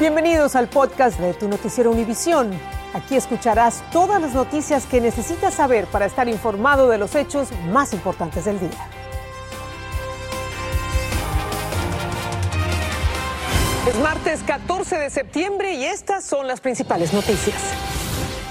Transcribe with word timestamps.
Bienvenidos 0.00 0.54
al 0.54 0.68
podcast 0.68 1.18
de 1.18 1.34
tu 1.34 1.48
noticiero 1.48 1.90
Univisión. 1.90 2.52
Aquí 2.94 3.16
escucharás 3.16 3.82
todas 3.90 4.22
las 4.22 4.32
noticias 4.32 4.86
que 4.86 5.00
necesitas 5.00 5.54
saber 5.54 5.86
para 5.86 6.06
estar 6.06 6.28
informado 6.28 6.88
de 6.88 6.98
los 6.98 7.16
hechos 7.16 7.48
más 7.72 7.92
importantes 7.92 8.44
del 8.44 8.60
día. 8.60 8.70
Es 13.88 13.98
martes 13.98 14.44
14 14.46 14.98
de 14.98 15.10
septiembre 15.10 15.74
y 15.74 15.84
estas 15.84 16.24
son 16.24 16.46
las 16.46 16.60
principales 16.60 17.12
noticias. 17.12 17.60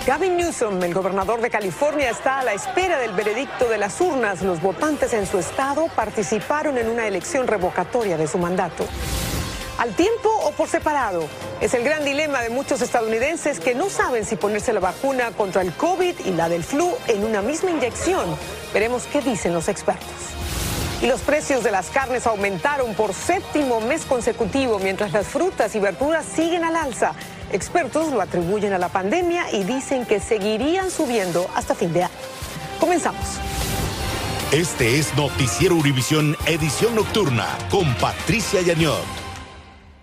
Gavin 0.06 0.36
Newsom, 0.36 0.84
el 0.84 0.94
gobernador 0.94 1.40
de 1.40 1.50
California, 1.50 2.10
está 2.10 2.40
a 2.40 2.44
la 2.44 2.56
espera 2.56 3.00
del 3.00 3.14
veredicto 3.14 3.70
de 3.70 3.78
las 3.78 4.02
urnas. 4.02 4.42
Los 4.42 4.62
votantes 4.62 5.14
en 5.14 5.26
su 5.26 5.38
estado 5.38 5.88
participaron 5.96 6.78
en 6.78 6.90
una 6.90 7.08
elección 7.08 7.48
revocatoria 7.48 8.18
de 8.18 8.28
su 8.28 8.38
mandato 8.38 8.86
al 9.78 9.94
tiempo 9.96 10.30
o 10.44 10.52
por 10.52 10.68
separado. 10.68 11.28
Es 11.62 11.74
el 11.74 11.84
gran 11.84 12.04
dilema 12.04 12.42
de 12.42 12.50
muchos 12.50 12.82
estadounidenses 12.82 13.60
que 13.60 13.76
no 13.76 13.90
saben 13.90 14.26
si 14.26 14.36
ponerse 14.36 14.74
la 14.74 14.80
vacuna 14.80 15.32
contra 15.32 15.62
el 15.62 15.74
COVID 15.74 16.16
y 16.26 16.32
la 16.32 16.50
del 16.50 16.64
flu 16.64 16.96
en 17.08 17.24
una 17.24 17.42
misma 17.42 17.72
inyección. 17.72 18.26
Veremos 18.74 19.04
qué 19.12 19.22
dicen 19.22 19.54
los 19.54 19.68
expertos. 19.68 20.08
Y 21.02 21.06
los 21.06 21.22
precios 21.22 21.64
de 21.64 21.72
las 21.72 21.90
carnes 21.90 22.26
aumentaron 22.26 22.96
por 22.96 23.14
séptimo 23.14 23.80
mes 23.82 24.04
consecutivo, 24.06 24.80
mientras 24.80 25.14
las 25.14 25.28
frutas 25.28 25.76
y 25.76 25.80
verduras 25.80 26.26
siguen 26.26 26.64
al 26.64 26.76
alza. 26.76 27.14
Expertos 27.52 28.12
lo 28.12 28.20
atribuyen 28.20 28.74
a 28.74 28.80
la 28.80 28.90
pandemia 28.90 29.52
y 29.52 29.64
dicen 29.64 30.06
que 30.06 30.20
seguirían 30.20 30.90
subiendo 30.90 31.48
hasta 31.56 31.76
fin 31.76 31.94
de 31.94 32.04
año. 32.04 32.14
Comenzamos. 32.80 33.22
Este 34.52 34.98
es 34.98 35.14
Noticiero 35.16 35.76
Univisión 35.76 36.36
Edición 36.46 36.96
Nocturna 36.96 37.48
con 37.70 37.94
Patricia 37.96 38.62
Yañot. 38.62 39.27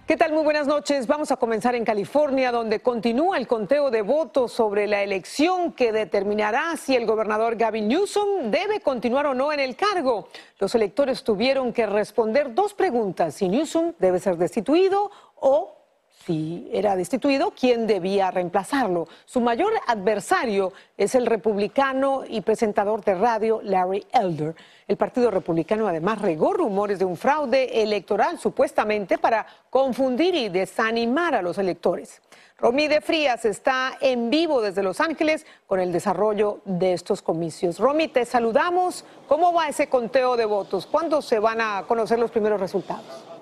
¿Qué 0.07 0.19
tal? 0.19 0.35
Muy 0.35 0.45
buenas 0.45 0.67
noches. 0.67 1.07
Vamos 1.07 1.31
a 1.33 1.39
comenzar 1.39 1.75
en 1.75 1.83
California, 1.83 2.53
donde 2.53 2.81
continúa 2.81 3.39
el 3.39 3.47
conteo 3.47 3.91
de 3.91 4.03
votos 4.03 4.53
sobre 4.53 4.87
la 4.87 5.03
elección 5.03 5.73
que 5.73 5.93
determinará 5.93 6.77
si 6.77 6.95
el 6.95 7.07
gobernador 7.07 7.57
Gavin 7.57 7.89
Newsom 7.89 8.51
debe 8.51 8.81
continuar 8.81 9.25
o 9.25 9.33
no 9.33 9.51
en 9.51 9.61
el 9.61 9.77
cargo. 9.77 10.29
Los 10.59 10.75
electores 10.75 11.25
tuvieron 11.25 11.73
que 11.73 11.87
responder 11.87 12.55
dos 12.55 12.75
preguntas, 12.75 13.35
si 13.37 13.49
Newsom 13.49 13.95
debe 13.99 14.21
ser 14.21 14.37
destituido 14.37 15.11
o 15.37 15.84
si 16.25 16.71
era 16.73 16.97
destituido, 16.97 17.53
quién 17.59 17.87
debía 17.87 18.31
reemplazarlo. 18.31 19.09
Su 19.27 19.41
mayor 19.41 19.73
adversario 19.87 20.73
es 20.97 21.15
el 21.15 21.27
republicano 21.27 22.25
y 22.27 22.41
presentador 22.41 23.05
de 23.05 23.15
radio 23.15 23.61
Larry 23.63 24.07
Elder. 24.13 24.55
El 24.89 24.97
Partido 24.97 25.31
Republicano 25.31 25.87
además 25.87 26.23
regó 26.23 26.55
rumores 26.55 26.99
de 26.99 27.05
un 27.05 27.17
fraude 27.17 27.83
electoral 27.83 28.39
supuestamente 28.39 29.19
para 29.19 29.47
confundir 29.69 30.35
y 30.35 30.49
desanimar 30.49 31.35
a 31.35 31.43
los 31.43 31.59
electores. 31.59 32.23
Romy 32.57 32.89
de 32.89 33.01
Frías 33.01 33.45
está 33.45 33.99
en 34.01 34.31
vivo 34.31 34.63
desde 34.63 34.83
Los 34.83 35.01
Ángeles 35.01 35.45
con 35.67 35.81
el 35.81 35.93
desarrollo 35.93 36.61
de 36.65 36.95
estos 36.95 37.21
comicios. 37.21 37.79
Romy, 37.79 38.09
te 38.09 38.25
saludamos. 38.25 39.05
¿Cómo 39.29 39.53
va 39.53 39.69
ese 39.69 39.89
conteo 39.89 40.37
de 40.37 40.47
votos? 40.47 40.87
¿Cuándo 40.87 41.21
se 41.21 41.39
van 41.39 41.61
a 41.61 41.85
conocer 41.87 42.19
los 42.19 42.31
primeros 42.31 42.61
resultados? 42.61 43.34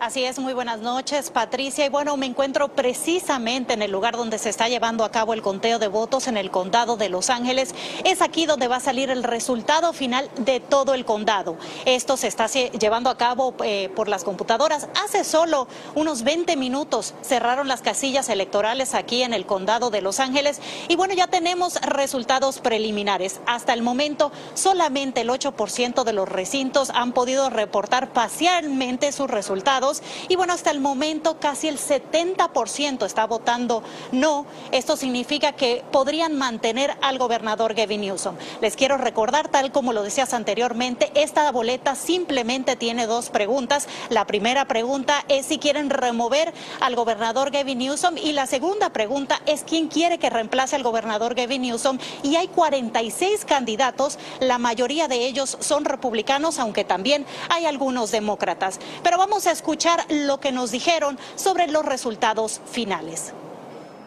Así 0.00 0.22
es, 0.22 0.38
muy 0.38 0.52
buenas 0.52 0.78
noches, 0.78 1.30
Patricia. 1.30 1.84
Y 1.84 1.88
bueno, 1.88 2.16
me 2.16 2.26
encuentro 2.26 2.68
precisamente 2.68 3.72
en 3.74 3.82
el 3.82 3.90
lugar 3.90 4.16
donde 4.16 4.38
se 4.38 4.48
está 4.48 4.68
llevando 4.68 5.02
a 5.02 5.10
cabo 5.10 5.34
el 5.34 5.42
conteo 5.42 5.80
de 5.80 5.88
votos 5.88 6.28
en 6.28 6.36
el 6.36 6.52
condado 6.52 6.96
de 6.96 7.08
Los 7.08 7.30
Ángeles. 7.30 7.74
Es 8.04 8.22
aquí 8.22 8.46
donde 8.46 8.68
va 8.68 8.76
a 8.76 8.80
salir 8.80 9.10
el 9.10 9.24
resultado 9.24 9.92
final 9.92 10.30
de 10.36 10.60
todo 10.60 10.94
el 10.94 11.04
condado. 11.04 11.56
Esto 11.84 12.16
se 12.16 12.28
está 12.28 12.46
llevando 12.46 13.10
a 13.10 13.18
cabo 13.18 13.56
eh, 13.64 13.90
por 13.96 14.06
las 14.06 14.22
computadoras. 14.22 14.88
Hace 15.04 15.24
solo 15.24 15.66
unos 15.96 16.22
20 16.22 16.56
minutos 16.56 17.14
cerraron 17.22 17.66
las 17.66 17.82
casillas 17.82 18.28
electorales 18.28 18.94
aquí 18.94 19.24
en 19.24 19.34
el 19.34 19.46
condado 19.46 19.90
de 19.90 20.00
Los 20.00 20.20
Ángeles. 20.20 20.60
Y 20.86 20.94
bueno, 20.94 21.14
ya 21.14 21.26
tenemos 21.26 21.74
resultados 21.80 22.60
preliminares. 22.60 23.40
Hasta 23.46 23.72
el 23.72 23.82
momento, 23.82 24.30
solamente 24.54 25.22
el 25.22 25.28
8% 25.30 26.04
de 26.04 26.12
los 26.12 26.28
recintos 26.28 26.90
han 26.90 27.10
podido 27.10 27.50
reportar 27.50 28.12
parcialmente 28.12 29.10
sus 29.10 29.28
resultados 29.28 29.87
y 30.28 30.36
bueno, 30.36 30.52
hasta 30.52 30.70
el 30.70 30.80
momento 30.80 31.38
casi 31.40 31.68
el 31.68 31.78
70% 31.78 33.06
está 33.06 33.26
votando 33.26 33.82
no. 34.12 34.46
Esto 34.72 34.96
significa 34.96 35.52
que 35.52 35.82
podrían 35.90 36.36
mantener 36.36 36.96
al 37.00 37.18
gobernador 37.18 37.74
Gavin 37.74 38.02
Newsom. 38.02 38.36
Les 38.60 38.76
quiero 38.76 38.98
recordar, 38.98 39.48
tal 39.48 39.72
como 39.72 39.92
lo 39.92 40.02
decías 40.02 40.34
anteriormente, 40.34 41.10
esta 41.14 41.50
boleta 41.50 41.94
simplemente 41.94 42.76
tiene 42.76 43.06
dos 43.06 43.30
preguntas. 43.30 43.88
La 44.10 44.26
primera 44.26 44.66
pregunta 44.66 45.24
es 45.28 45.46
si 45.46 45.58
quieren 45.58 45.90
remover 45.90 46.52
al 46.80 46.94
gobernador 46.94 47.50
Gavin 47.50 47.78
Newsom 47.78 48.18
y 48.18 48.32
la 48.32 48.46
segunda 48.46 48.90
pregunta 48.90 49.40
es 49.46 49.64
quién 49.64 49.88
quiere 49.88 50.18
que 50.18 50.30
reemplace 50.30 50.76
al 50.76 50.82
gobernador 50.82 51.34
Gavin 51.34 51.62
Newsom 51.62 51.98
y 52.22 52.36
hay 52.36 52.48
46 52.48 53.44
candidatos, 53.44 54.18
la 54.40 54.58
mayoría 54.58 55.08
de 55.08 55.26
ellos 55.26 55.56
son 55.60 55.84
republicanos, 55.84 56.58
aunque 56.58 56.84
también 56.84 57.24
hay 57.48 57.64
algunos 57.64 58.10
demócratas. 58.10 58.78
Pero 59.02 59.16
vamos 59.16 59.46
a 59.46 59.52
escuchar 59.52 59.77
lo 60.26 60.40
que 60.40 60.52
nos 60.52 60.70
dijeron 60.70 61.18
sobre 61.36 61.68
los 61.68 61.84
resultados 61.84 62.60
finales. 62.66 63.32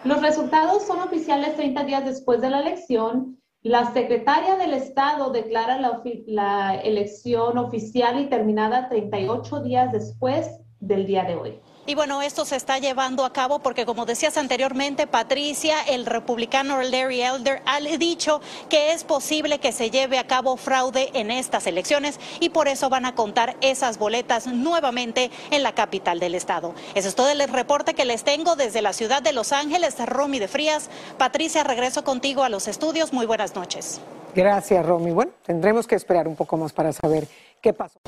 Los 0.03 0.21
resultados 0.21 0.85
son 0.85 0.99
oficiales 0.99 1.55
30 1.55 1.83
días 1.83 2.05
después 2.05 2.41
de 2.41 2.49
la 2.49 2.59
elección. 2.59 3.39
La 3.61 3.93
secretaria 3.93 4.55
del 4.55 4.73
Estado 4.73 5.31
declara 5.31 5.79
la, 5.79 6.01
la 6.25 6.75
elección 6.75 7.57
oficial 7.57 8.19
y 8.19 8.27
terminada 8.27 8.89
38 8.89 9.61
días 9.61 9.91
después 9.91 10.47
del 10.81 11.05
día 11.07 11.23
de 11.23 11.35
hoy. 11.35 11.59
Y 11.87 11.95
bueno, 11.95 12.21
esto 12.21 12.45
se 12.45 12.55
está 12.55 12.77
llevando 12.77 13.25
a 13.25 13.33
cabo 13.33 13.59
porque, 13.59 13.87
como 13.87 14.05
decías 14.05 14.37
anteriormente, 14.37 15.07
Patricia, 15.07 15.77
el 15.87 16.05
republicano 16.05 16.79
Larry 16.79 17.21
Elder 17.21 17.63
ha 17.65 17.79
dicho 17.79 18.39
que 18.69 18.91
es 18.91 19.03
posible 19.03 19.57
que 19.57 19.71
se 19.71 19.89
lleve 19.89 20.19
a 20.19 20.27
cabo 20.27 20.57
fraude 20.57 21.09
en 21.15 21.31
estas 21.31 21.65
elecciones 21.65 22.19
y 22.39 22.49
por 22.49 22.67
eso 22.67 22.89
van 22.89 23.05
a 23.05 23.15
contar 23.15 23.57
esas 23.61 23.97
boletas 23.97 24.45
nuevamente 24.45 25.31
en 25.49 25.63
la 25.63 25.73
capital 25.73 26.19
del 26.19 26.35
estado. 26.35 26.75
Eso 26.93 27.07
es 27.07 27.15
todo 27.15 27.31
el 27.31 27.41
reporte 27.49 27.95
que 27.95 28.05
les 28.05 28.23
tengo 28.23 28.55
desde 28.55 28.83
la 28.83 28.93
ciudad 28.93 29.23
de 29.23 29.33
Los 29.33 29.51
Ángeles, 29.51 29.97
Romy 30.05 30.37
de 30.37 30.47
Frías. 30.47 30.91
Patricia, 31.17 31.63
regreso 31.63 32.03
contigo 32.03 32.43
a 32.43 32.49
los 32.49 32.67
estudios. 32.67 33.11
Muy 33.11 33.25
buenas 33.25 33.55
noches. 33.55 33.99
Gracias, 34.35 34.85
Romy. 34.85 35.11
Bueno, 35.11 35.31
tendremos 35.43 35.87
que 35.87 35.95
esperar 35.95 36.27
un 36.27 36.35
poco 36.35 36.57
más 36.57 36.71
para 36.71 36.93
saber 36.93 37.27
qué 37.59 37.73
pasó 37.73 37.99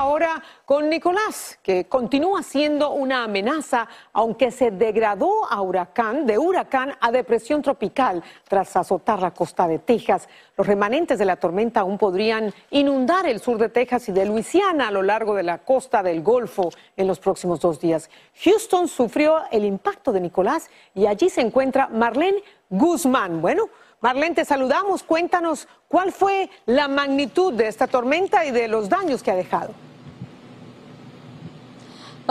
ahora 0.00 0.42
con 0.64 0.88
Nicolás, 0.88 1.58
que 1.62 1.84
continúa 1.84 2.42
siendo 2.42 2.92
una 2.92 3.24
amenaza, 3.24 3.86
aunque 4.14 4.50
se 4.50 4.70
degradó 4.70 5.30
a 5.50 5.60
huracán, 5.60 6.24
de 6.24 6.38
huracán 6.38 6.94
a 7.00 7.10
depresión 7.10 7.60
tropical 7.60 8.22
tras 8.48 8.74
azotar 8.76 9.20
la 9.20 9.32
costa 9.32 9.68
de 9.68 9.78
Texas. 9.78 10.26
Los 10.56 10.66
remanentes 10.66 11.18
de 11.18 11.26
la 11.26 11.36
tormenta 11.36 11.80
aún 11.80 11.98
podrían 11.98 12.52
inundar 12.70 13.26
el 13.26 13.40
sur 13.40 13.58
de 13.58 13.68
Texas 13.68 14.08
y 14.08 14.12
de 14.12 14.24
Luisiana 14.24 14.88
a 14.88 14.90
lo 14.90 15.02
largo 15.02 15.34
de 15.34 15.42
la 15.42 15.58
costa 15.58 16.02
del 16.02 16.22
Golfo 16.22 16.70
en 16.96 17.06
los 17.06 17.20
próximos 17.20 17.60
dos 17.60 17.78
días. 17.78 18.08
Houston 18.42 18.88
sufrió 18.88 19.42
el 19.50 19.66
impacto 19.66 20.12
de 20.12 20.20
Nicolás 20.20 20.70
y 20.94 21.04
allí 21.04 21.28
se 21.28 21.42
encuentra 21.42 21.88
Marlene 21.88 22.42
Guzmán. 22.70 23.42
Bueno, 23.42 23.68
Marlene, 24.00 24.34
te 24.34 24.44
saludamos. 24.46 25.02
Cuéntanos 25.02 25.68
cuál 25.88 26.10
fue 26.10 26.48
la 26.64 26.88
magnitud 26.88 27.52
de 27.52 27.68
esta 27.68 27.86
tormenta 27.86 28.46
y 28.46 28.50
de 28.50 28.66
los 28.66 28.88
daños 28.88 29.22
que 29.22 29.30
ha 29.30 29.36
dejado. 29.36 29.89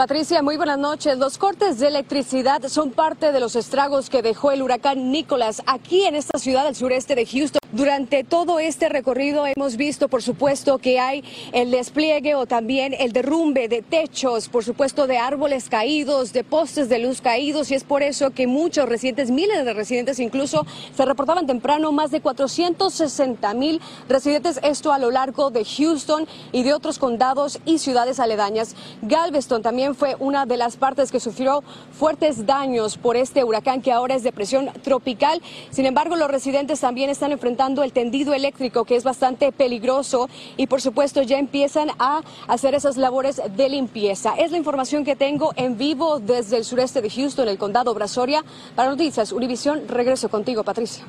Patricia, 0.00 0.40
muy 0.40 0.56
buenas 0.56 0.78
noches. 0.78 1.18
Los 1.18 1.36
cortes 1.36 1.78
de 1.78 1.88
electricidad 1.88 2.62
son 2.68 2.90
parte 2.90 3.32
de 3.32 3.38
los 3.38 3.54
estragos 3.54 4.08
que 4.08 4.22
dejó 4.22 4.50
el 4.50 4.62
huracán 4.62 5.12
Nicholas 5.12 5.60
aquí 5.66 6.04
en 6.04 6.14
esta 6.14 6.38
ciudad 6.38 6.64
del 6.64 6.74
sureste 6.74 7.14
de 7.14 7.26
Houston. 7.26 7.60
Durante 7.72 8.24
todo 8.24 8.58
este 8.58 8.88
recorrido 8.88 9.46
hemos 9.46 9.76
visto, 9.76 10.08
por 10.08 10.22
supuesto, 10.22 10.78
que 10.78 10.98
hay 10.98 11.22
el 11.52 11.70
despliegue 11.70 12.34
o 12.34 12.46
también 12.46 12.96
el 12.98 13.12
derrumbe 13.12 13.68
de 13.68 13.80
techos, 13.80 14.48
por 14.48 14.64
supuesto, 14.64 15.06
de 15.06 15.18
árboles 15.18 15.68
caídos, 15.68 16.32
de 16.32 16.42
postes 16.42 16.88
de 16.88 16.98
luz 16.98 17.20
caídos, 17.20 17.70
y 17.70 17.74
es 17.74 17.84
por 17.84 18.02
eso 18.02 18.30
que 18.30 18.48
muchos 18.48 18.88
residentes, 18.88 19.30
miles 19.30 19.64
de 19.64 19.72
residentes 19.72 20.18
incluso, 20.18 20.66
se 20.96 21.04
reportaban 21.04 21.46
temprano, 21.46 21.92
más 21.92 22.10
de 22.10 22.20
460 22.20 23.54
mil 23.54 23.80
residentes, 24.08 24.58
esto 24.64 24.92
a 24.92 24.98
lo 24.98 25.12
largo 25.12 25.50
de 25.50 25.64
Houston 25.64 26.26
y 26.50 26.64
de 26.64 26.74
otros 26.74 26.98
condados 26.98 27.60
y 27.66 27.78
ciudades 27.78 28.18
aledañas. 28.18 28.74
Galveston 29.02 29.62
también 29.62 29.89
fue 29.94 30.16
una 30.18 30.46
de 30.46 30.56
las 30.56 30.76
partes 30.76 31.10
que 31.10 31.20
sufrió 31.20 31.62
fuertes 31.92 32.46
daños 32.46 32.96
por 32.96 33.16
este 33.16 33.44
huracán 33.44 33.82
que 33.82 33.92
ahora 33.92 34.14
es 34.14 34.22
depresión 34.22 34.70
tropical. 34.82 35.40
Sin 35.70 35.86
embargo, 35.86 36.16
los 36.16 36.30
residentes 36.30 36.80
también 36.80 37.10
están 37.10 37.32
enfrentando 37.32 37.82
el 37.82 37.92
tendido 37.92 38.34
eléctrico 38.34 38.84
que 38.84 38.96
es 38.96 39.04
bastante 39.04 39.52
peligroso 39.52 40.28
y 40.56 40.66
por 40.66 40.80
supuesto 40.80 41.22
ya 41.22 41.38
empiezan 41.38 41.90
a 41.98 42.22
hacer 42.48 42.74
esas 42.74 42.96
labores 42.96 43.40
de 43.56 43.68
limpieza. 43.68 44.34
Es 44.36 44.50
la 44.50 44.58
información 44.58 45.04
que 45.04 45.16
tengo 45.16 45.52
en 45.56 45.78
vivo 45.78 46.20
desde 46.20 46.56
el 46.56 46.64
sureste 46.64 47.00
de 47.02 47.10
Houston, 47.10 47.48
el 47.48 47.58
condado 47.58 47.94
Brasoria. 47.94 48.44
Para 48.74 48.90
Noticias 48.90 49.32
Univisión, 49.32 49.88
regreso 49.88 50.28
contigo, 50.28 50.64
Patricia. 50.64 51.04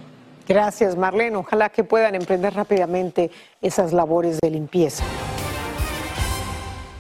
Gracias, 0.48 0.98
Marlene. 0.98 1.38
Ojalá 1.38 1.70
que 1.70 1.84
puedan 1.84 2.16
emprender 2.16 2.54
rápidamente 2.54 3.32
esas 3.62 3.94
labores 3.94 4.40
de 4.42 4.50
limpieza. 4.50 5.04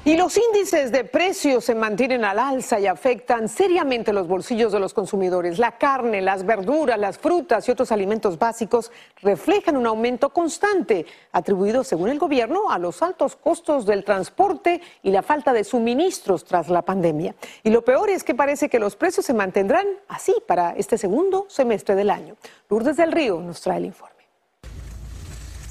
Y 0.03 0.17
los 0.17 0.35
índices 0.35 0.91
de 0.91 1.03
precios 1.03 1.65
se 1.65 1.75
mantienen 1.75 2.25
al 2.25 2.39
alza 2.39 2.79
y 2.79 2.87
afectan 2.87 3.47
seriamente 3.47 4.11
los 4.11 4.27
bolsillos 4.27 4.71
de 4.71 4.79
los 4.79 4.95
consumidores. 4.95 5.59
La 5.59 5.77
carne, 5.77 6.23
las 6.23 6.43
verduras, 6.43 6.97
las 6.97 7.19
frutas 7.19 7.67
y 7.67 7.71
otros 7.71 7.91
alimentos 7.91 8.39
básicos 8.39 8.91
reflejan 9.21 9.77
un 9.77 9.85
aumento 9.85 10.29
constante, 10.29 11.05
atribuido, 11.31 11.83
según 11.83 12.09
el 12.09 12.17
gobierno, 12.17 12.71
a 12.71 12.79
los 12.79 13.03
altos 13.03 13.35
costos 13.35 13.85
del 13.85 14.03
transporte 14.03 14.81
y 15.03 15.11
la 15.11 15.21
falta 15.21 15.53
de 15.53 15.63
suministros 15.63 16.45
tras 16.45 16.67
la 16.69 16.81
pandemia. 16.81 17.35
Y 17.61 17.69
lo 17.69 17.85
peor 17.85 18.09
es 18.09 18.23
que 18.23 18.33
parece 18.33 18.69
que 18.69 18.79
los 18.79 18.95
precios 18.95 19.27
se 19.27 19.35
mantendrán 19.35 19.85
así 20.07 20.33
para 20.47 20.71
este 20.71 20.97
segundo 20.97 21.45
semestre 21.47 21.93
del 21.93 22.09
año. 22.09 22.37
Lourdes 22.71 22.97
del 22.97 23.11
Río 23.11 23.39
nos 23.39 23.61
trae 23.61 23.77
el 23.77 23.85
informe. 23.85 24.20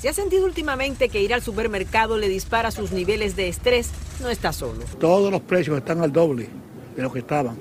Si 0.00 0.08
ha 0.08 0.14
sentido 0.14 0.46
últimamente 0.46 1.10
que 1.10 1.20
ir 1.20 1.34
al 1.34 1.42
supermercado 1.42 2.16
le 2.16 2.26
dispara 2.26 2.70
sus 2.70 2.90
niveles 2.90 3.36
de 3.36 3.48
estrés, 3.48 3.90
no 4.22 4.30
está 4.30 4.50
solo. 4.50 4.80
Todos 4.98 5.30
los 5.30 5.42
precios 5.42 5.76
están 5.76 6.00
al 6.00 6.10
doble 6.10 6.48
de 6.96 7.02
lo 7.02 7.12
que 7.12 7.18
estaban. 7.18 7.58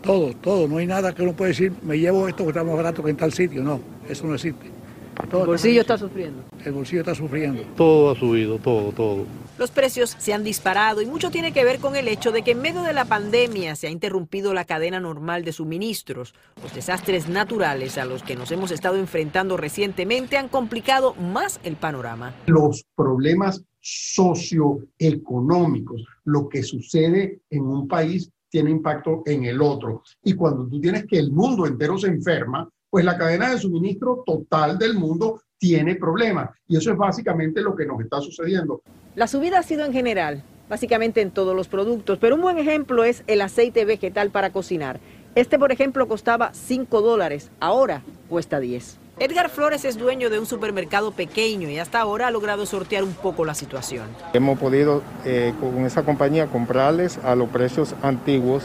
Todo, 0.00 0.32
todo. 0.32 0.66
No 0.66 0.78
hay 0.78 0.86
nada 0.86 1.14
que 1.14 1.22
uno 1.22 1.34
pueda 1.34 1.48
decir, 1.48 1.74
me 1.82 1.98
llevo 1.98 2.26
esto 2.26 2.44
que 2.44 2.50
está 2.52 2.64
más 2.64 2.74
barato 2.74 3.04
que 3.04 3.10
en 3.10 3.18
tal 3.18 3.34
sitio. 3.34 3.62
No, 3.62 3.82
eso 4.08 4.26
no 4.26 4.34
existe. 4.34 4.71
El 5.20 5.46
bolsillo 5.46 5.82
está 5.82 5.98
sufriendo. 5.98 6.42
El 6.64 6.72
bolsillo 6.72 7.00
está 7.00 7.14
sufriendo. 7.14 7.62
Todo 7.76 8.10
ha 8.10 8.18
subido, 8.18 8.58
todo, 8.58 8.92
todo. 8.92 9.26
Los 9.58 9.70
precios 9.70 10.16
se 10.18 10.32
han 10.32 10.44
disparado 10.44 11.02
y 11.02 11.06
mucho 11.06 11.30
tiene 11.30 11.52
que 11.52 11.64
ver 11.64 11.78
con 11.78 11.96
el 11.96 12.08
hecho 12.08 12.32
de 12.32 12.42
que 12.42 12.52
en 12.52 12.62
medio 12.62 12.82
de 12.82 12.92
la 12.92 13.04
pandemia 13.04 13.76
se 13.76 13.86
ha 13.86 13.90
interrumpido 13.90 14.54
la 14.54 14.64
cadena 14.64 15.00
normal 15.00 15.44
de 15.44 15.52
suministros. 15.52 16.34
Los 16.62 16.74
desastres 16.74 17.28
naturales 17.28 17.98
a 17.98 18.04
los 18.04 18.22
que 18.22 18.36
nos 18.36 18.50
hemos 18.50 18.70
estado 18.70 18.96
enfrentando 18.96 19.56
recientemente 19.56 20.38
han 20.38 20.48
complicado 20.48 21.14
más 21.14 21.60
el 21.64 21.76
panorama. 21.76 22.34
Los 22.46 22.84
problemas 22.94 23.64
socioeconómicos, 23.80 26.04
lo 26.24 26.48
que 26.48 26.62
sucede 26.62 27.40
en 27.50 27.62
un 27.62 27.88
país 27.88 28.30
tiene 28.48 28.70
impacto 28.70 29.22
en 29.26 29.44
el 29.44 29.60
otro. 29.62 30.02
Y 30.22 30.34
cuando 30.34 30.68
tú 30.68 30.80
tienes 30.80 31.06
que 31.06 31.18
el 31.18 31.32
mundo 31.32 31.66
entero 31.66 31.98
se 31.98 32.06
enferma, 32.08 32.68
pues 32.92 33.06
la 33.06 33.16
cadena 33.16 33.48
de 33.48 33.58
suministro 33.58 34.22
total 34.26 34.78
del 34.78 34.92
mundo 34.92 35.40
tiene 35.56 35.94
problemas. 35.94 36.50
Y 36.68 36.76
eso 36.76 36.92
es 36.92 36.98
básicamente 36.98 37.62
lo 37.62 37.74
que 37.74 37.86
nos 37.86 37.98
está 38.02 38.20
sucediendo. 38.20 38.82
La 39.14 39.26
subida 39.26 39.60
ha 39.60 39.62
sido 39.62 39.86
en 39.86 39.94
general, 39.94 40.42
básicamente 40.68 41.22
en 41.22 41.30
todos 41.30 41.56
los 41.56 41.68
productos, 41.68 42.18
pero 42.20 42.34
un 42.34 42.42
buen 42.42 42.58
ejemplo 42.58 43.02
es 43.04 43.24
el 43.28 43.40
aceite 43.40 43.86
vegetal 43.86 44.28
para 44.28 44.50
cocinar. 44.50 45.00
Este, 45.34 45.58
por 45.58 45.72
ejemplo, 45.72 46.06
costaba 46.06 46.52
5 46.52 47.00
dólares, 47.00 47.50
ahora 47.60 48.02
cuesta 48.28 48.60
10. 48.60 48.98
Edgar 49.18 49.48
Flores 49.48 49.86
es 49.86 49.96
dueño 49.96 50.28
de 50.28 50.38
un 50.38 50.44
supermercado 50.44 51.12
pequeño 51.12 51.70
y 51.70 51.78
hasta 51.78 51.98
ahora 51.98 52.26
ha 52.26 52.30
logrado 52.30 52.66
sortear 52.66 53.04
un 53.04 53.14
poco 53.14 53.46
la 53.46 53.54
situación. 53.54 54.04
Hemos 54.34 54.58
podido 54.58 55.02
eh, 55.24 55.54
con 55.58 55.86
esa 55.86 56.02
compañía 56.02 56.46
comprarles 56.46 57.16
a 57.24 57.34
los 57.36 57.48
precios 57.48 57.94
antiguos 58.02 58.64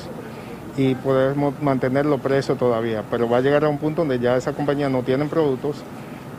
y 0.77 0.93
podemos 0.95 1.59
mantener 1.61 2.05
los 2.05 2.21
precios 2.21 2.57
todavía, 2.57 3.03
pero 3.09 3.27
va 3.27 3.37
a 3.37 3.41
llegar 3.41 3.65
a 3.65 3.69
un 3.69 3.79
punto 3.79 4.01
donde 4.01 4.19
ya 4.19 4.37
esa 4.37 4.53
compañía 4.53 4.87
no 4.89 5.01
tiene 5.01 5.25
productos 5.25 5.77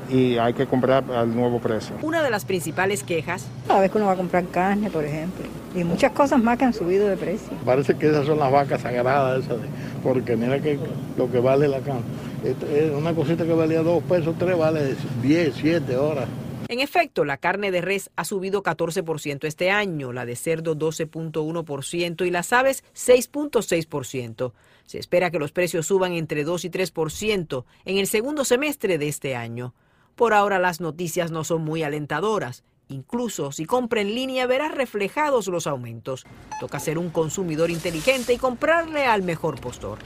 y 0.08 0.38
hay 0.38 0.55
que 0.55 0.67
comprar 0.67 1.05
al 1.11 1.35
nuevo 1.35 1.58
precio. 1.58 1.96
Una 2.00 2.23
de 2.23 2.31
las 2.31 2.44
principales 2.44 3.02
quejas. 3.02 3.46
Cada 3.67 3.81
vez 3.81 3.90
que 3.90 3.99
uno 3.99 4.06
va 4.06 4.12
a 4.12 4.17
comprar 4.17 4.44
carne, 4.46 4.90
por 4.90 5.05
ejemplo, 5.05 5.44
y 5.75 5.85
muchas 5.85 6.12
cosas 6.12 6.43
más 6.43 6.56
que 6.56 6.64
han 6.64 6.73
subido 6.73 7.08
de 7.08 7.17
precio. 7.17 7.50
Parece 7.64 7.94
que 7.94 8.08
esas 8.08 8.26
son 8.26 8.38
las 8.38 8.50
vacas 8.50 8.81
sagradas, 8.81 9.44
esas 9.44 9.58
porque 10.02 10.37
mira 10.37 10.61
que 10.61 10.79
lo 11.17 11.31
que 11.31 11.41
vale 11.41 11.69
la 11.69 11.81
carne. 11.81 12.02
Es 12.44 12.93
una 12.96 13.12
cosita 13.12 13.44
que 13.44 13.52
valía 13.52 13.82
dos 13.82 14.02
pesos, 14.05 14.37
tres 14.38 14.56
vale 14.56 14.94
10, 15.23 15.55
7 15.55 15.96
horas. 15.96 16.26
En 16.69 16.81
efecto, 16.81 17.25
la 17.25 17.38
carne 17.38 17.70
de 17.70 17.81
res 17.81 18.11
ha 18.17 18.25
subido 18.25 18.62
14% 18.62 19.47
este 19.47 19.70
año, 19.70 20.12
la 20.12 20.26
de 20.26 20.37
cerdo 20.37 20.76
12.1% 20.76 22.26
y 22.26 22.31
las 22.31 22.53
aves 22.53 22.85
6.6%. 22.94 24.53
Se 24.85 24.99
espera 24.99 25.31
que 25.31 25.38
los 25.38 25.53
precios 25.53 25.87
suban 25.87 26.12
entre 26.12 26.44
2 26.44 26.67
y 26.67 26.70
3% 26.70 27.65
en 27.87 27.97
el 27.97 28.06
segundo 28.06 28.44
semestre 28.44 28.99
de 28.99 29.09
este 29.09 29.35
año. 29.35 29.75
Por 30.15 30.35
ahora 30.35 30.59
las 30.59 30.81
noticias 30.81 31.31
no 31.31 31.43
son 31.43 31.62
muy 31.62 31.82
alentadoras. 31.82 32.65
Incluso 32.88 33.50
si 33.50 33.65
compra 33.65 34.03
en 34.03 34.15
línea 34.15 34.47
verás 34.47 34.75
reflejados 34.75 35.47
los 35.49 35.67
aumentos. 35.67 36.26
Toca 36.61 36.81
ser 36.81 36.99
un 36.99 37.09
consumidor 37.09 37.70
inteligente 37.70 38.35
y 38.35 38.38
comprarle 38.38 39.06
al 39.06 39.23
mejor 39.23 39.59
postor. 39.59 39.99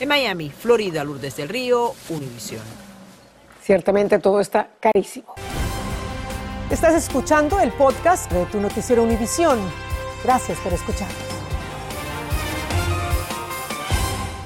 En 0.00 0.08
Miami, 0.08 0.50
Florida, 0.50 1.04
Lourdes 1.04 1.36
del 1.36 1.48
Río, 1.48 1.92
Univisión. 2.08 2.62
Ciertamente 3.62 4.18
todo 4.18 4.40
está 4.40 4.70
carísimo. 4.80 5.34
Estás 6.76 7.08
escuchando 7.08 7.58
el 7.58 7.72
podcast 7.72 8.30
de 8.30 8.44
tu 8.44 8.60
noticiero 8.60 9.02
Univisión. 9.02 9.58
Gracias 10.22 10.58
por 10.58 10.74
escucharnos. 10.74 11.16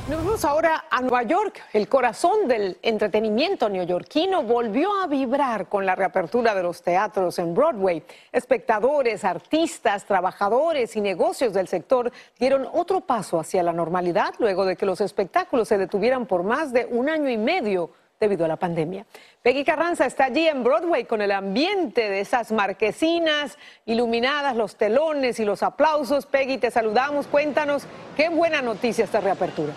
Nos 0.09 0.25
vamos 0.25 0.44
ahora 0.44 0.85
a 0.88 1.00
Nueva 1.00 1.25
York. 1.25 1.61
El 1.73 1.88
corazón 1.88 2.47
del 2.47 2.79
entretenimiento 2.82 3.69
neoyorquino 3.69 4.44
volvió 4.44 5.03
a 5.03 5.09
vibrar 5.09 5.69
con 5.69 5.85
la 5.85 5.97
reapertura 5.97 6.55
de 6.55 6.62
los 6.62 6.82
teatros 6.82 7.37
en 7.41 7.53
Broadway. 7.53 8.05
Espectadores, 8.31 9.25
artistas, 9.25 10.05
trabajadores 10.05 10.94
y 10.94 11.00
negocios 11.00 11.53
del 11.53 11.67
sector 11.67 12.12
dieron 12.38 12.69
otro 12.73 13.00
paso 13.00 13.41
hacia 13.41 13.65
la 13.65 13.73
normalidad 13.73 14.35
luego 14.38 14.65
de 14.65 14.77
que 14.77 14.87
los 14.87 15.00
espectáculos 15.00 15.67
se 15.67 15.79
detuvieran 15.79 16.27
por 16.27 16.44
más 16.44 16.73
de 16.73 16.87
un 16.87 17.09
año 17.09 17.29
y 17.29 17.38
medio 17.38 17.91
debido 18.20 18.44
a 18.44 18.49
la 18.49 18.56
pandemia. 18.56 19.06
Peggy 19.43 19.64
Carranza 19.64 20.05
está 20.05 20.26
allí 20.26 20.46
en 20.46 20.62
Broadway 20.62 21.05
con 21.05 21.22
el 21.22 21.32
ambiente 21.32 22.11
de 22.11 22.20
esas 22.20 22.52
marquesinas 22.52 23.56
iluminadas, 23.87 24.55
los 24.56 24.76
telones 24.76 25.40
y 25.40 25.46
los 25.46 25.62
aplausos. 25.62 26.26
Peggy, 26.26 26.58
te 26.58 26.70
saludamos. 26.70 27.26
Cuéntanos 27.26 27.84
qué 28.19 28.28
buena 28.28 28.61
noticia 28.61 29.06
esta 29.06 29.20
reapertura. 29.20 29.72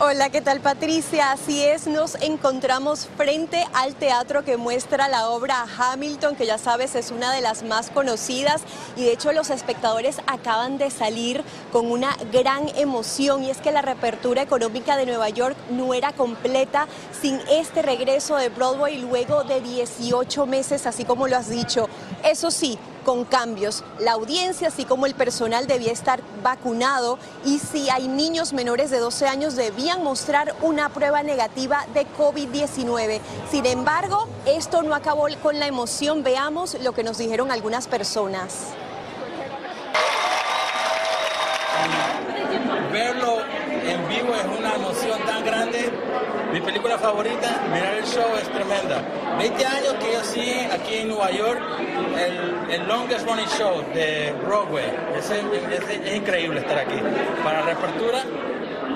Hola, 0.00 0.30
¿qué 0.30 0.40
tal 0.40 0.60
Patricia? 0.60 1.32
Así 1.32 1.64
es, 1.64 1.88
nos 1.88 2.14
encontramos 2.22 3.08
frente 3.16 3.66
al 3.74 3.96
teatro 3.96 4.44
que 4.44 4.56
muestra 4.56 5.08
la 5.08 5.28
obra 5.28 5.66
Hamilton, 5.76 6.36
que 6.36 6.46
ya 6.46 6.56
sabes 6.56 6.94
es 6.94 7.10
una 7.10 7.32
de 7.32 7.40
las 7.40 7.64
más 7.64 7.90
conocidas 7.90 8.62
y 8.96 9.02
de 9.02 9.10
hecho 9.10 9.32
los 9.32 9.50
espectadores 9.50 10.20
acaban 10.28 10.78
de 10.78 10.92
salir 10.92 11.42
con 11.72 11.90
una 11.90 12.16
gran 12.30 12.68
emoción 12.76 13.42
y 13.42 13.50
es 13.50 13.58
que 13.58 13.72
la 13.72 13.82
reapertura 13.82 14.40
económica 14.40 14.96
de 14.96 15.04
Nueva 15.04 15.30
York 15.30 15.56
no 15.68 15.92
era 15.92 16.12
completa 16.12 16.86
sin 17.20 17.40
este 17.50 17.82
regreso 17.82 18.36
de 18.36 18.50
Broadway 18.50 18.98
luego 18.98 19.42
de 19.42 19.60
18 19.60 20.46
meses, 20.46 20.86
así 20.86 21.04
como 21.04 21.26
lo 21.26 21.36
has 21.36 21.50
dicho. 21.50 21.88
Eso 22.22 22.52
sí, 22.52 22.78
con 23.08 23.24
cambios. 23.24 23.84
La 24.00 24.12
audiencia, 24.12 24.68
así 24.68 24.84
como 24.84 25.06
el 25.06 25.14
personal, 25.14 25.66
debía 25.66 25.92
estar 25.92 26.20
vacunado 26.42 27.18
y 27.42 27.58
si 27.58 27.88
hay 27.88 28.06
niños 28.06 28.52
menores 28.52 28.90
de 28.90 28.98
12 28.98 29.26
años 29.26 29.56
debían 29.56 30.04
mostrar 30.04 30.54
una 30.60 30.90
prueba 30.90 31.22
negativa 31.22 31.86
de 31.94 32.06
COVID-19. 32.18 33.20
Sin 33.50 33.64
embargo, 33.64 34.28
esto 34.44 34.82
no 34.82 34.94
acabó 34.94 35.26
con 35.42 35.58
la 35.58 35.66
emoción. 35.66 36.22
Veamos 36.22 36.76
lo 36.82 36.92
que 36.92 37.02
nos 37.02 37.16
dijeron 37.16 37.50
algunas 37.50 37.88
personas. 37.88 38.74
Verlo 42.92 43.38
en 43.86 44.08
vivo 44.10 44.34
es 44.34 44.58
una 44.58 44.74
emoción 44.74 45.18
tan 45.24 45.46
grande. 45.46 45.90
Mi 46.52 46.60
película 46.60 46.98
favorita, 46.98 47.62
mirar 47.72 47.94
el 47.94 48.04
show 48.04 48.36
es 48.38 48.52
tremenda. 48.52 49.02
20 49.38 49.64
años 49.64 49.94
que 49.94 50.12
yo 50.12 50.24
siguen 50.24 50.72
aquí 50.72 50.96
en 50.96 51.08
Nueva 51.08 51.30
York 51.30 51.60
el, 52.70 52.88
longest 52.88 53.26
running 53.26 53.48
show 53.48 53.82
de 53.94 54.34
Broadway. 54.44 54.84
Es, 55.16 55.30
increíble 56.14 56.60
estar 56.60 56.78
aquí. 56.78 56.96
Para 57.42 57.60
la 57.60 57.66
reapertura 57.66 58.22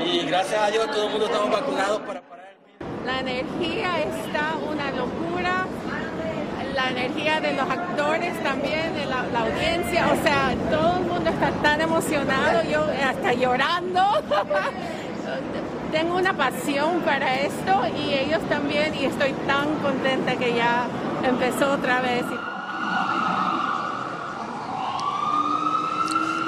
y 0.04 0.26
gracias 0.26 0.60
a 0.60 0.70
Dios 0.70 0.86
todo 0.90 1.06
el 1.06 1.10
mundo 1.10 1.26
estamos 1.26 1.50
vacunados 1.50 2.00
para 2.00 2.20
parar 2.22 2.54
el 2.80 3.06
La 3.06 3.20
energía 3.20 4.00
está 4.00 4.54
una 4.56 4.90
locura. 4.90 5.66
La 6.74 6.90
energía 6.90 7.40
de 7.40 7.52
los 7.52 7.68
actores 7.68 8.42
también, 8.42 8.94
de 8.94 9.04
la 9.04 9.40
audiencia, 9.40 10.06
o 10.10 10.22
sea, 10.22 10.54
todo 10.70 10.96
el 10.96 11.04
mundo 11.04 11.28
está 11.28 11.50
tan 11.62 11.80
emocionado, 11.82 12.62
yo 12.64 12.86
hasta 13.06 13.34
llorando. 13.34 14.02
Tengo 15.92 16.16
una 16.16 16.32
pasión 16.32 17.00
para 17.00 17.40
esto 17.40 17.82
y 17.94 18.14
ellos 18.14 18.40
también 18.48 18.94
y 18.94 19.04
estoy 19.04 19.32
tan 19.46 19.74
contenta 19.82 20.36
que 20.36 20.54
ya 20.54 20.86
empezó 21.22 21.72
otra 21.72 22.00
vez. 22.00 22.24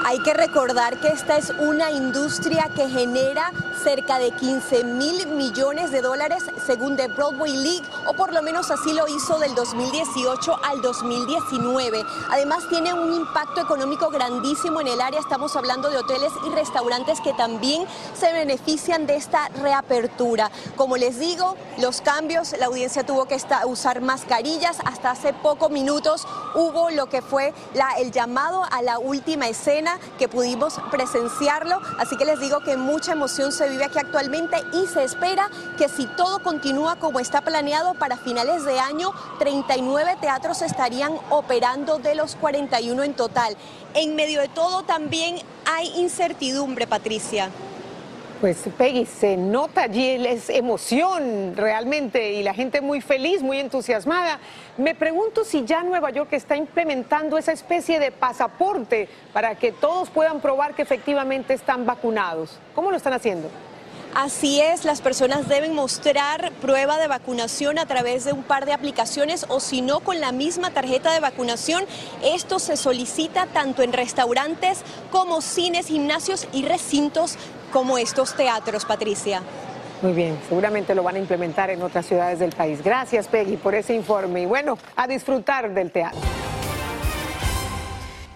Hay 0.06 0.18
que 0.18 0.34
recordar 0.34 1.00
que 1.00 1.08
esta 1.08 1.38
es 1.38 1.48
una 1.58 1.90
industria 1.90 2.68
que 2.76 2.90
genera 2.90 3.50
cerca 3.82 4.18
de 4.18 4.32
15 4.32 4.84
mil 4.84 5.26
millones 5.28 5.90
de 5.90 6.02
dólares 6.02 6.44
según 6.66 6.96
The 6.96 7.08
Broadway 7.08 7.56
League, 7.56 7.86
o 8.06 8.12
por 8.12 8.32
lo 8.32 8.42
menos 8.42 8.70
así 8.70 8.92
lo 8.92 9.08
hizo 9.08 9.38
del 9.38 9.54
2018 9.54 10.60
al 10.62 10.82
2019. 10.82 12.04
Además 12.30 12.68
tiene 12.68 12.92
un 12.92 13.14
impacto 13.14 13.62
económico 13.62 14.10
grandísimo 14.10 14.82
en 14.82 14.88
el 14.88 15.00
área, 15.00 15.20
estamos 15.20 15.56
hablando 15.56 15.88
de 15.88 15.96
hoteles 15.96 16.32
y 16.46 16.50
restaurantes 16.50 17.20
que 17.22 17.32
también 17.32 17.86
se 18.14 18.30
benefician 18.30 19.06
de 19.06 19.16
esta 19.16 19.48
reapertura. 19.62 20.50
Como 20.76 20.98
les 20.98 21.18
digo, 21.18 21.56
los 21.78 22.02
cambios, 22.02 22.54
la 22.58 22.66
audiencia 22.66 23.06
tuvo 23.06 23.24
que 23.24 23.38
usar 23.66 24.02
mascarillas, 24.02 24.78
hasta 24.84 25.12
hace 25.12 25.32
pocos 25.32 25.70
minutos 25.70 26.26
hubo 26.54 26.90
lo 26.90 27.06
que 27.06 27.22
fue 27.22 27.54
el 27.98 28.12
llamado 28.12 28.64
a 28.70 28.82
la 28.82 28.98
última 28.98 29.48
escena 29.48 29.93
que 30.18 30.28
pudimos 30.28 30.80
presenciarlo. 30.90 31.80
Así 31.98 32.16
que 32.16 32.24
les 32.24 32.40
digo 32.40 32.60
que 32.60 32.76
mucha 32.76 33.12
emoción 33.12 33.52
se 33.52 33.68
vive 33.68 33.84
aquí 33.84 33.98
actualmente 33.98 34.56
y 34.72 34.86
se 34.86 35.04
espera 35.04 35.50
que 35.78 35.88
si 35.88 36.06
todo 36.06 36.42
continúa 36.42 36.96
como 36.96 37.20
está 37.20 37.40
planeado 37.40 37.94
para 37.94 38.16
finales 38.16 38.64
de 38.64 38.78
año, 38.78 39.12
39 39.38 40.16
teatros 40.20 40.62
estarían 40.62 41.12
operando 41.30 41.98
de 41.98 42.14
los 42.14 42.36
41 42.36 43.02
en 43.02 43.14
total. 43.14 43.56
En 43.94 44.16
medio 44.16 44.40
de 44.40 44.48
todo 44.48 44.82
también 44.82 45.36
hay 45.64 45.88
incertidumbre, 46.00 46.86
Patricia. 46.86 47.50
Pues 48.40 48.58
Peggy, 48.76 49.06
se 49.06 49.36
nota 49.36 49.84
allí 49.84 50.26
es 50.26 50.50
emoción 50.50 51.54
realmente 51.56 52.32
y 52.32 52.42
la 52.42 52.52
gente 52.52 52.80
muy 52.80 53.00
feliz, 53.00 53.42
muy 53.42 53.58
entusiasmada. 53.58 54.38
Me 54.76 54.94
pregunto 54.94 55.44
si 55.44 55.64
ya 55.64 55.82
Nueva 55.82 56.10
York 56.10 56.32
está 56.32 56.56
implementando 56.56 57.38
esa 57.38 57.52
especie 57.52 58.00
de 58.00 58.10
pasaporte 58.10 59.08
para 59.32 59.54
que 59.54 59.72
todos 59.72 60.10
puedan 60.10 60.40
probar 60.40 60.74
que 60.74 60.82
efectivamente 60.82 61.54
están 61.54 61.86
vacunados. 61.86 62.58
¿Cómo 62.74 62.90
lo 62.90 62.96
están 62.96 63.12
haciendo? 63.12 63.48
Así 64.14 64.60
es, 64.60 64.84
las 64.84 65.00
personas 65.00 65.48
deben 65.48 65.74
mostrar 65.74 66.52
prueba 66.60 66.98
de 66.98 67.08
vacunación 67.08 67.80
a 67.80 67.86
través 67.86 68.24
de 68.24 68.32
un 68.32 68.44
par 68.44 68.64
de 68.64 68.72
aplicaciones 68.72 69.44
o 69.48 69.58
si 69.58 69.80
no 69.80 70.00
con 70.00 70.20
la 70.20 70.30
misma 70.30 70.70
tarjeta 70.70 71.12
de 71.12 71.18
vacunación. 71.18 71.84
Esto 72.22 72.60
se 72.60 72.76
solicita 72.76 73.46
tanto 73.46 73.82
en 73.82 73.92
restaurantes 73.92 74.82
como 75.10 75.40
cines, 75.40 75.88
gimnasios 75.88 76.46
y 76.52 76.64
recintos 76.64 77.38
como 77.74 77.98
estos 77.98 78.36
teatros, 78.36 78.84
Patricia. 78.84 79.42
Muy 80.00 80.12
bien, 80.12 80.38
seguramente 80.48 80.94
lo 80.94 81.02
van 81.02 81.16
a 81.16 81.18
implementar 81.18 81.70
en 81.70 81.82
otras 81.82 82.06
ciudades 82.06 82.38
del 82.38 82.52
país. 82.52 82.80
Gracias, 82.80 83.26
Peggy, 83.26 83.56
por 83.56 83.74
ese 83.74 83.92
informe. 83.92 84.42
Y 84.42 84.46
bueno, 84.46 84.78
a 84.94 85.08
disfrutar 85.08 85.74
del 85.74 85.90
teatro. 85.90 86.20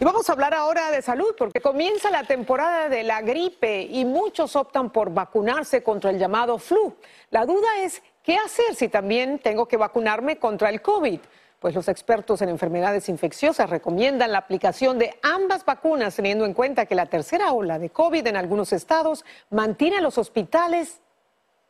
Y 0.00 0.04
vamos 0.04 0.28
a 0.28 0.32
hablar 0.32 0.54
ahora 0.54 0.90
de 0.90 1.02
salud 1.02 1.36
porque 1.38 1.60
comienza 1.60 2.10
la 2.10 2.24
temporada 2.24 2.88
de 2.88 3.04
la 3.04 3.22
gripe 3.22 3.82
y 3.82 4.04
muchos 4.04 4.56
optan 4.56 4.90
por 4.90 5.14
vacunarse 5.14 5.84
contra 5.84 6.10
el 6.10 6.18
llamado 6.18 6.58
flu. 6.58 6.96
La 7.30 7.46
duda 7.46 7.68
es, 7.82 8.02
¿qué 8.24 8.36
hacer 8.38 8.74
si 8.74 8.88
también 8.88 9.38
tengo 9.38 9.68
que 9.68 9.76
vacunarme 9.76 10.38
contra 10.38 10.68
el 10.68 10.82
COVID? 10.82 11.20
Pues 11.60 11.74
los 11.74 11.88
expertos 11.88 12.40
en 12.42 12.50
enfermedades 12.50 13.08
infecciosas 13.08 13.68
recomiendan 13.68 14.30
la 14.30 14.38
aplicación 14.38 14.98
de 14.98 15.18
ambas 15.22 15.64
vacunas, 15.64 16.14
teniendo 16.14 16.44
en 16.44 16.54
cuenta 16.54 16.86
que 16.86 16.94
la 16.94 17.06
tercera 17.06 17.52
ola 17.52 17.78
de 17.78 17.90
COVID 17.90 18.26
en 18.26 18.36
algunos 18.36 18.72
estados 18.72 19.24
mantiene 19.50 19.96
a 19.96 20.00
los 20.00 20.18
hospitales 20.18 21.00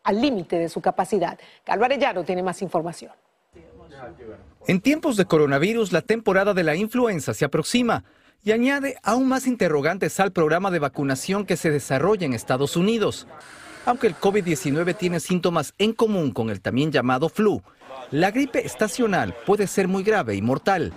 al 0.04 0.20
límite 0.20 0.58
de 0.58 0.68
su 0.68 0.80
capacidad. 0.80 1.38
Calvo 1.64 1.86
Arellano 1.86 2.22
tiene 2.24 2.42
más 2.42 2.60
información. 2.60 3.12
En 4.66 4.80
tiempos 4.80 5.16
de 5.16 5.24
coronavirus, 5.24 5.92
la 5.92 6.02
temporada 6.02 6.52
de 6.52 6.62
la 6.62 6.76
influenza 6.76 7.32
se 7.32 7.44
aproxima 7.44 8.04
y 8.44 8.52
añade 8.52 8.96
aún 9.02 9.26
más 9.26 9.46
interrogantes 9.46 10.20
al 10.20 10.32
programa 10.32 10.70
de 10.70 10.78
vacunación 10.78 11.46
que 11.46 11.56
se 11.56 11.70
desarrolla 11.70 12.26
en 12.26 12.34
Estados 12.34 12.76
Unidos. 12.76 13.26
Aunque 13.86 14.06
el 14.06 14.16
COVID-19 14.16 14.96
tiene 14.96 15.20
síntomas 15.20 15.74
en 15.78 15.94
común 15.94 16.32
con 16.32 16.50
el 16.50 16.60
también 16.60 16.92
llamado 16.92 17.28
flu, 17.28 17.62
la 18.10 18.30
gripe 18.30 18.64
estacional 18.64 19.34
puede 19.46 19.66
ser 19.66 19.88
muy 19.88 20.02
grave 20.02 20.34
y 20.34 20.42
mortal. 20.42 20.92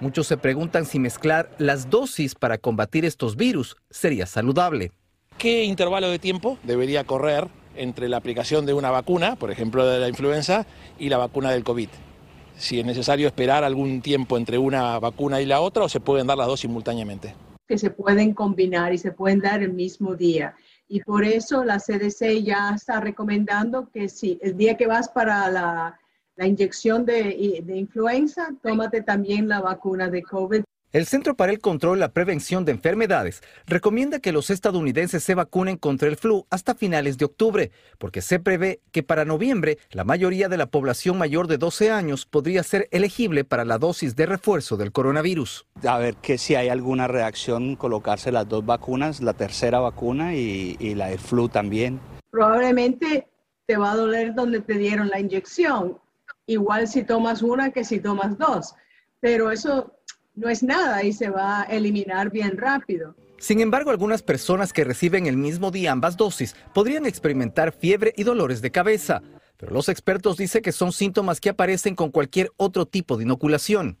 Muchos 0.00 0.26
se 0.26 0.36
preguntan 0.36 0.86
si 0.86 0.98
mezclar 0.98 1.50
las 1.58 1.90
dosis 1.90 2.34
para 2.34 2.58
combatir 2.58 3.04
estos 3.04 3.36
virus 3.36 3.76
sería 3.90 4.26
saludable. 4.26 4.92
¿Qué 5.36 5.64
intervalo 5.64 6.08
de 6.08 6.18
tiempo 6.18 6.58
debería 6.62 7.04
correr 7.04 7.48
entre 7.76 8.08
la 8.08 8.16
aplicación 8.16 8.66
de 8.66 8.74
una 8.74 8.90
vacuna, 8.90 9.36
por 9.36 9.50
ejemplo 9.50 9.86
de 9.86 10.00
la 10.00 10.08
influenza, 10.08 10.66
y 10.98 11.08
la 11.08 11.18
vacuna 11.18 11.50
del 11.50 11.64
COVID? 11.64 11.88
si 12.58 12.80
es 12.80 12.84
necesario 12.84 13.28
esperar 13.28 13.64
algún 13.64 14.02
tiempo 14.02 14.36
entre 14.36 14.58
una 14.58 14.98
vacuna 14.98 15.40
y 15.40 15.46
la 15.46 15.60
otra 15.60 15.84
o 15.84 15.88
se 15.88 16.00
pueden 16.00 16.26
dar 16.26 16.36
las 16.36 16.48
dos 16.48 16.60
simultáneamente. 16.60 17.34
Que 17.66 17.78
se 17.78 17.90
pueden 17.90 18.34
combinar 18.34 18.92
y 18.92 18.98
se 18.98 19.12
pueden 19.12 19.38
dar 19.38 19.62
el 19.62 19.72
mismo 19.72 20.14
día. 20.14 20.54
Y 20.88 21.00
por 21.00 21.24
eso 21.24 21.64
la 21.64 21.78
CDC 21.78 22.42
ya 22.42 22.74
está 22.74 23.00
recomendando 23.00 23.88
que 23.90 24.08
si 24.08 24.38
el 24.42 24.56
día 24.56 24.76
que 24.76 24.86
vas 24.86 25.08
para 25.08 25.48
la, 25.50 25.98
la 26.38 26.46
inyección 26.46 27.04
de, 27.04 27.62
de 27.64 27.76
influenza, 27.76 28.48
tómate 28.62 29.02
también 29.02 29.48
la 29.48 29.60
vacuna 29.60 30.08
de 30.08 30.22
COVID 30.22 30.62
el 30.90 31.04
Centro 31.04 31.36
para 31.36 31.52
el 31.52 31.58
Control 31.58 31.98
y 31.98 32.00
la 32.00 32.14
Prevención 32.14 32.64
de 32.64 32.72
Enfermedades 32.72 33.42
recomienda 33.66 34.20
que 34.20 34.32
los 34.32 34.48
estadounidenses 34.48 35.22
se 35.22 35.34
vacunen 35.34 35.76
contra 35.76 36.08
el 36.08 36.16
flu 36.16 36.46
hasta 36.48 36.74
finales 36.74 37.18
de 37.18 37.26
octubre, 37.26 37.72
porque 37.98 38.22
se 38.22 38.38
prevé 38.38 38.80
que 38.90 39.02
para 39.02 39.26
noviembre 39.26 39.76
la 39.90 40.04
mayoría 40.04 40.48
de 40.48 40.56
la 40.56 40.70
población 40.70 41.18
mayor 41.18 41.46
de 41.46 41.58
12 41.58 41.90
años 41.90 42.24
podría 42.24 42.62
ser 42.62 42.88
elegible 42.90 43.44
para 43.44 43.66
la 43.66 43.76
dosis 43.76 44.16
de 44.16 44.24
refuerzo 44.24 44.78
del 44.78 44.90
coronavirus. 44.90 45.66
A 45.86 45.98
ver 45.98 46.16
que 46.16 46.38
si 46.38 46.54
hay 46.54 46.70
alguna 46.70 47.06
reacción, 47.06 47.76
colocarse 47.76 48.32
las 48.32 48.48
dos 48.48 48.64
vacunas, 48.64 49.20
la 49.20 49.34
tercera 49.34 49.80
vacuna 49.80 50.34
y, 50.34 50.78
y 50.80 50.94
la 50.94 51.08
del 51.08 51.18
flu 51.18 51.50
también. 51.50 52.00
Probablemente 52.30 53.28
te 53.66 53.76
va 53.76 53.92
a 53.92 53.96
doler 53.96 54.34
donde 54.34 54.60
te 54.60 54.78
dieron 54.78 55.08
la 55.08 55.20
inyección, 55.20 55.98
igual 56.48 56.88
si 56.88 57.04
tomas 57.04 57.42
una 57.42 57.70
que 57.70 57.84
si 57.84 58.00
tomas 58.00 58.36
dos, 58.36 58.74
pero 59.20 59.52
eso 59.52 59.94
no 60.34 60.48
es 60.48 60.64
nada 60.64 61.04
y 61.04 61.12
se 61.12 61.30
va 61.30 61.62
a 61.62 61.64
eliminar 61.64 62.30
bien 62.30 62.56
rápido. 62.56 63.14
Sin 63.38 63.60
embargo, 63.60 63.90
algunas 63.90 64.22
personas 64.22 64.72
que 64.72 64.82
reciben 64.82 65.26
el 65.26 65.36
mismo 65.36 65.70
día 65.70 65.92
ambas 65.92 66.16
dosis 66.16 66.56
podrían 66.74 67.06
experimentar 67.06 67.72
fiebre 67.72 68.12
y 68.16 68.24
dolores 68.24 68.60
de 68.60 68.72
cabeza, 68.72 69.22
pero 69.56 69.72
los 69.72 69.88
expertos 69.88 70.36
dicen 70.36 70.62
que 70.62 70.72
son 70.72 70.92
síntomas 70.92 71.40
que 71.40 71.50
aparecen 71.50 71.94
con 71.94 72.10
cualquier 72.10 72.50
otro 72.56 72.86
tipo 72.86 73.16
de 73.16 73.24
inoculación. 73.24 73.96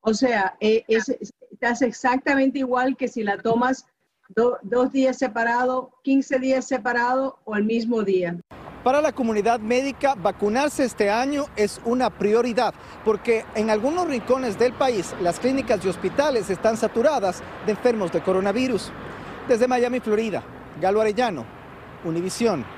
O 0.00 0.12
sea, 0.12 0.56
eh, 0.60 0.84
es, 0.88 1.08
estás 1.50 1.80
exactamente 1.82 2.58
igual 2.58 2.96
que 2.96 3.08
si 3.08 3.22
la 3.22 3.38
tomas 3.38 3.86
dos 4.34 4.92
días 4.92 5.18
separado, 5.18 5.92
15 6.02 6.38
días 6.40 6.66
separado 6.66 7.38
o 7.44 7.56
el 7.56 7.64
mismo 7.64 8.02
día. 8.02 8.36
Para 8.86 9.00
la 9.00 9.10
comunidad 9.10 9.58
médica, 9.58 10.14
vacunarse 10.14 10.84
este 10.84 11.10
año 11.10 11.46
es 11.56 11.80
una 11.84 12.08
prioridad 12.08 12.72
porque 13.04 13.44
en 13.56 13.68
algunos 13.68 14.06
rincones 14.06 14.60
del 14.60 14.74
país 14.74 15.12
las 15.20 15.40
clínicas 15.40 15.84
y 15.84 15.88
hospitales 15.88 16.50
están 16.50 16.76
saturadas 16.76 17.42
de 17.66 17.72
enfermos 17.72 18.12
de 18.12 18.22
coronavirus. 18.22 18.92
Desde 19.48 19.66
Miami, 19.66 19.98
Florida, 19.98 20.44
Galo 20.80 21.00
Arellano, 21.00 21.44
Univisión. 22.04 22.75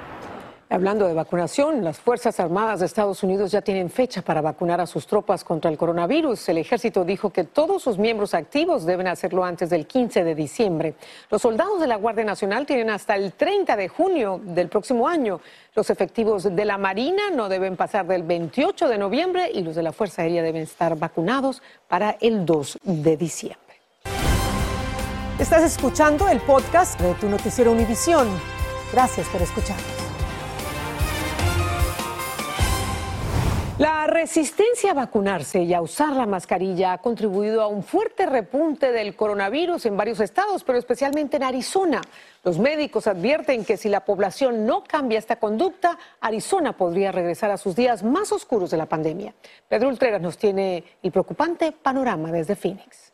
Hablando 0.70 1.08
de 1.08 1.14
vacunación, 1.14 1.82
las 1.82 1.98
Fuerzas 1.98 2.38
Armadas 2.40 2.80
de 2.80 2.86
Estados 2.86 3.22
Unidos 3.22 3.50
ya 3.50 3.62
tienen 3.62 3.88
fecha 3.88 4.20
para 4.20 4.42
vacunar 4.42 4.82
a 4.82 4.86
sus 4.86 5.06
tropas 5.06 5.42
contra 5.42 5.70
el 5.70 5.78
coronavirus. 5.78 6.50
El 6.50 6.58
ejército 6.58 7.06
dijo 7.06 7.30
que 7.30 7.44
todos 7.44 7.82
sus 7.82 7.96
miembros 7.96 8.34
activos 8.34 8.84
deben 8.84 9.06
hacerlo 9.06 9.44
antes 9.44 9.70
del 9.70 9.86
15 9.86 10.24
de 10.24 10.34
diciembre. 10.34 10.94
Los 11.30 11.40
soldados 11.40 11.80
de 11.80 11.86
la 11.86 11.96
Guardia 11.96 12.24
Nacional 12.24 12.66
tienen 12.66 12.90
hasta 12.90 13.16
el 13.16 13.32
30 13.32 13.76
de 13.76 13.88
junio 13.88 14.42
del 14.44 14.68
próximo 14.68 15.08
año. 15.08 15.40
Los 15.74 15.88
efectivos 15.88 16.54
de 16.54 16.64
la 16.66 16.76
Marina 16.76 17.30
no 17.34 17.48
deben 17.48 17.74
pasar 17.74 18.06
del 18.06 18.22
28 18.24 18.88
de 18.88 18.98
noviembre 18.98 19.50
y 19.50 19.62
los 19.62 19.74
de 19.74 19.82
la 19.82 19.92
Fuerza 19.92 20.20
Aérea 20.20 20.42
deben 20.42 20.62
estar 20.62 20.98
vacunados 20.98 21.62
para 21.88 22.18
el 22.20 22.44
2 22.44 22.78
de 22.82 23.16
diciembre. 23.16 23.58
Estás 25.38 25.62
escuchando 25.62 26.28
el 26.28 26.40
podcast 26.40 27.00
de 27.00 27.14
tu 27.14 27.26
noticiero 27.26 27.72
Univisión. 27.72 28.28
Gracias 28.92 29.26
por 29.28 29.40
escucharnos. 29.40 30.07
La 33.78 34.08
resistencia 34.08 34.90
a 34.90 34.94
vacunarse 34.94 35.62
y 35.62 35.72
a 35.72 35.80
usar 35.80 36.12
la 36.16 36.26
mascarilla 36.26 36.94
ha 36.94 36.98
contribuido 36.98 37.62
a 37.62 37.68
un 37.68 37.84
fuerte 37.84 38.26
repunte 38.26 38.90
del 38.90 39.14
coronavirus 39.14 39.86
en 39.86 39.96
varios 39.96 40.18
estados, 40.18 40.64
pero 40.64 40.80
especialmente 40.80 41.36
en 41.36 41.44
Arizona. 41.44 42.00
Los 42.42 42.58
médicos 42.58 43.06
advierten 43.06 43.64
que 43.64 43.76
si 43.76 43.88
la 43.88 44.04
población 44.04 44.66
no 44.66 44.82
cambia 44.82 45.20
esta 45.20 45.36
conducta, 45.36 45.96
Arizona 46.20 46.76
podría 46.76 47.12
regresar 47.12 47.52
a 47.52 47.56
sus 47.56 47.76
días 47.76 48.02
más 48.02 48.32
oscuros 48.32 48.72
de 48.72 48.78
la 48.78 48.86
pandemia. 48.86 49.32
Pedro 49.68 49.90
Ultregas 49.90 50.20
nos 50.20 50.36
tiene 50.36 50.82
el 51.00 51.12
preocupante 51.12 51.70
panorama 51.70 52.32
desde 52.32 52.56
Phoenix. 52.56 53.12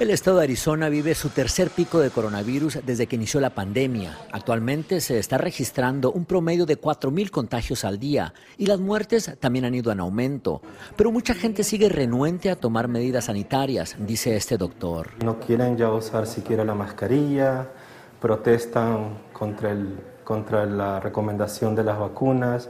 El 0.00 0.08
estado 0.08 0.38
de 0.38 0.44
Arizona 0.44 0.88
vive 0.88 1.14
su 1.14 1.28
tercer 1.28 1.68
pico 1.68 2.00
de 2.00 2.08
coronavirus 2.08 2.78
desde 2.86 3.06
que 3.06 3.16
inició 3.16 3.38
la 3.38 3.50
pandemia. 3.50 4.16
Actualmente 4.32 4.98
se 5.02 5.18
está 5.18 5.36
registrando 5.36 6.10
un 6.10 6.24
promedio 6.24 6.64
de 6.64 6.80
4.000 6.80 7.28
contagios 7.28 7.84
al 7.84 7.98
día 7.98 8.32
y 8.56 8.64
las 8.64 8.80
muertes 8.80 9.36
también 9.40 9.66
han 9.66 9.74
ido 9.74 9.92
en 9.92 10.00
aumento. 10.00 10.62
Pero 10.96 11.12
mucha 11.12 11.34
gente 11.34 11.64
sigue 11.64 11.90
renuente 11.90 12.48
a 12.48 12.56
tomar 12.56 12.88
medidas 12.88 13.26
sanitarias, 13.26 13.94
dice 13.98 14.36
este 14.36 14.56
doctor. 14.56 15.10
No 15.22 15.38
quieren 15.38 15.76
ya 15.76 15.90
usar 15.90 16.26
siquiera 16.26 16.64
la 16.64 16.74
mascarilla, 16.74 17.68
protestan 18.22 19.18
contra 19.34 19.70
el 19.72 19.98
contra 20.30 20.64
la 20.64 21.00
recomendación 21.00 21.74
de 21.74 21.82
las 21.82 21.98
vacunas. 21.98 22.68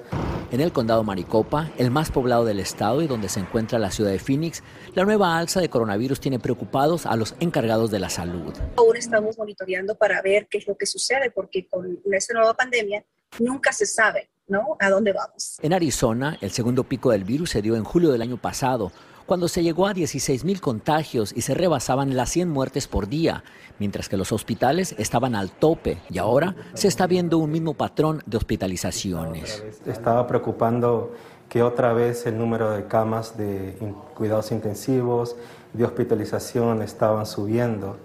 En 0.51 0.63
el 0.63 0.73
condado 0.73 1.05
Maricopa, 1.05 1.71
el 1.77 1.91
más 1.91 2.11
poblado 2.11 2.47
del 2.47 2.59
estado 2.59 3.03
y 3.03 3.07
donde 3.07 3.29
se 3.29 3.39
encuentra 3.39 3.79
la 3.79 3.91
ciudad 3.91 4.11
de 4.13 4.19
Phoenix, 4.19 4.63
la 4.95 5.05
nueva 5.05 5.37
alza 5.37 5.61
de 5.61 5.69
coronavirus 5.69 6.21
tiene 6.21 6.39
preocupados 6.39 7.05
a 7.05 7.17
los 7.17 7.35
encargados 7.39 7.91
de 7.91 7.99
la 7.99 8.09
salud. 8.09 8.55
Aún 8.79 8.97
estamos 8.97 9.37
monitoreando 9.37 9.95
para 9.95 10.23
ver 10.23 10.47
qué 10.49 10.57
es 10.57 10.67
lo 10.67 10.75
que 10.75 10.87
sucede, 10.87 11.31
porque 11.31 11.69
con 11.69 11.99
esta 12.11 12.33
nueva 12.33 12.55
pandemia 12.55 13.05
nunca 13.39 13.75
se 13.75 13.85
sabe 13.85 14.31
¿no? 14.49 14.79
a 14.81 14.89
dónde 14.89 15.13
vamos. 15.13 15.59
En 15.61 15.75
Arizona, 15.75 16.39
el 16.41 16.53
segundo 16.53 16.85
pico 16.85 17.11
del 17.11 17.25
virus 17.25 17.51
se 17.51 17.61
dio 17.61 17.77
en 17.77 17.85
julio 17.85 18.11
del 18.11 18.23
año 18.23 18.39
pasado, 18.39 18.91
cuando 19.31 19.47
se 19.47 19.63
llegó 19.63 19.87
a 19.87 19.95
16 19.95 20.45
mil 20.45 20.61
contagios 20.61 21.33
y 21.37 21.43
se 21.43 21.55
rebasaban 21.55 22.17
las 22.17 22.31
100 22.31 22.49
muertes 22.49 22.89
por 22.89 23.07
día, 23.07 23.45
mientras 23.79 24.09
que 24.09 24.17
los 24.17 24.33
hospitales 24.33 24.97
estaban 24.99 25.37
al 25.37 25.53
tope 25.53 25.99
y 26.11 26.19
ahora 26.19 26.57
se 26.75 26.89
está 26.89 27.07
viendo 27.07 27.39
un 27.39 27.53
mismo 27.53 27.75
patrón 27.75 28.25
de 28.27 28.39
hospitalizaciones. 28.39 29.63
Estaba 29.87 30.27
preocupando 30.27 31.13
que 31.49 31.63
otra 31.63 31.93
vez 31.93 32.27
el 32.27 32.39
número 32.39 32.73
de 32.73 32.89
camas 32.89 33.39
de 33.39 33.79
cuidados 34.17 34.51
intensivos, 34.51 35.37
de 35.73 35.85
hospitalización 35.85 36.83
estaban 36.83 37.27
subiendo. 37.27 37.99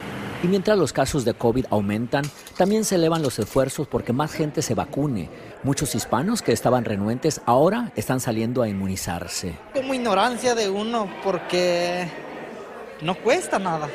Y 0.43 0.47
mientras 0.47 0.77
los 0.77 0.93
casos 0.93 1.25
de 1.25 1.33
COVID 1.33 1.65
aumentan, 1.69 2.23
también 2.57 2.85
se 2.85 2.95
elevan 2.95 3.23
los 3.23 3.39
esfuerzos 3.39 3.87
porque 3.87 4.13
más 4.13 4.31
gente 4.31 4.61
se 4.61 4.75
vacune. 4.75 5.29
Muchos 5.63 5.95
hispanos 5.95 6.41
que 6.41 6.51
estaban 6.51 6.85
renuentes 6.85 7.41
ahora 7.45 7.91
están 7.95 8.19
saliendo 8.19 8.61
a 8.61 8.69
inmunizarse. 8.69 9.57
Como 9.73 9.93
ignorancia 9.93 10.53
de 10.53 10.69
uno 10.69 11.07
porque 11.23 12.07
no 13.01 13.15
cuesta 13.15 13.57
nada, 13.57 13.89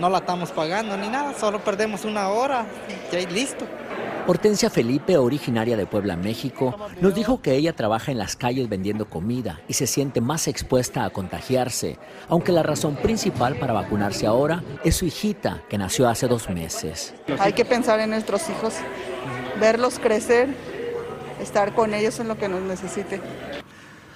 no 0.00 0.08
la 0.08 0.18
estamos 0.18 0.50
pagando 0.52 0.96
ni 0.96 1.08
nada, 1.08 1.34
solo 1.38 1.62
perdemos 1.62 2.04
una 2.04 2.30
hora 2.30 2.64
y 3.12 3.26
listo. 3.26 3.66
Hortensia 4.26 4.70
Felipe, 4.70 5.16
originaria 5.16 5.76
de 5.76 5.86
Puebla, 5.86 6.16
México, 6.16 6.76
nos 7.00 7.14
dijo 7.14 7.40
que 7.40 7.54
ella 7.54 7.74
trabaja 7.74 8.12
en 8.12 8.18
las 8.18 8.36
calles 8.36 8.68
vendiendo 8.68 9.08
comida 9.08 9.60
y 9.66 9.74
se 9.74 9.86
siente 9.86 10.20
más 10.20 10.46
expuesta 10.46 11.04
a 11.04 11.10
contagiarse, 11.10 11.98
aunque 12.28 12.52
la 12.52 12.62
razón 12.62 12.96
principal 12.96 13.56
para 13.56 13.72
vacunarse 13.72 14.26
ahora 14.26 14.62
es 14.84 14.96
su 14.96 15.06
hijita, 15.06 15.62
que 15.68 15.78
nació 15.78 16.08
hace 16.08 16.28
dos 16.28 16.48
meses. 16.50 17.14
Hay 17.38 17.54
que 17.54 17.64
pensar 17.64 17.98
en 18.00 18.10
nuestros 18.10 18.48
hijos, 18.50 18.74
verlos 19.58 19.98
crecer, 19.98 20.48
estar 21.40 21.74
con 21.74 21.94
ellos 21.94 22.20
en 22.20 22.28
lo 22.28 22.36
que 22.36 22.48
nos 22.48 22.60
necesite. 22.62 23.20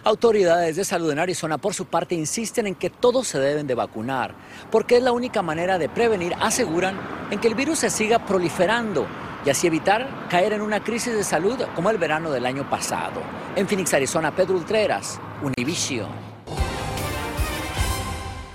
Autoridades 0.05 0.77
de 0.77 0.85
salud 0.85 1.11
en 1.11 1.19
Arizona, 1.19 1.57
por 1.57 1.73
su 1.73 1.87
parte, 1.87 2.15
insisten 2.15 2.67
en 2.67 2.75
que 2.75 2.91
todos 2.91 3.27
se 3.27 3.39
deben 3.39 3.67
de 3.67 3.75
vacunar, 3.75 4.35
porque 4.71 4.99
es 4.99 5.03
la 5.03 5.13
única 5.13 5.41
manera 5.41 5.79
de 5.79 5.89
prevenir, 5.89 6.35
aseguran, 6.41 7.01
en 7.31 7.41
que 7.41 7.49
el 7.49 7.55
virus 7.55 7.79
se 7.79 7.91
siga 7.91 8.27
proliferando 8.27 9.07
y 9.45 9.51
así 9.51 9.67
evitar 9.67 10.29
caer 10.29 10.55
en 10.55 10.63
una 10.63 10.83
crisis 10.83 11.15
de 11.15 11.23
salud 11.23 11.61
como 11.75 11.91
el 11.91 11.99
verano 11.99 12.31
del 12.31 12.47
año 12.47 12.69
pasado. 12.69 13.21
En 13.57 13.69
Phoenix, 13.69 13.93
Arizona, 13.93 14.35
Pedro 14.35 14.55
Ultreras, 14.55 15.21
Univision. 15.43 16.09